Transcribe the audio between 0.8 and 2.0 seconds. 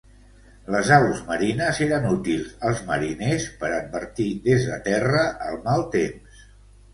aus marines